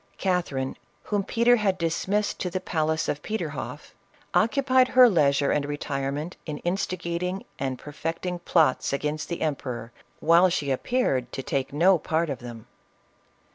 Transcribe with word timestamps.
Catherine, 0.17 0.77
whom 1.03 1.23
Peter 1.23 1.57
had 1.57 1.77
dismissed 1.77 2.39
to 2.39 2.49
the 2.49 2.59
palace 2.59 3.07
of 3.07 3.21
Petorhoff, 3.21 3.93
occupied 4.33 4.87
her 4.87 5.07
leisure 5.07 5.51
and 5.51 5.63
retirement 5.63 6.37
in 6.47 6.57
in 6.65 6.75
ng 6.75 7.45
and 7.59 7.77
perfecting 7.77 8.39
plots 8.39 8.93
against 8.93 9.29
the 9.29 9.41
emperor, 9.43 9.91
while 10.19 10.49
she 10.49 10.71
appeared 10.71 11.31
to 11.33 11.43
take 11.43 11.67
part 11.69 11.73
in 11.73 12.07
none 12.07 12.29
of 12.31 12.39
them. 12.39 12.65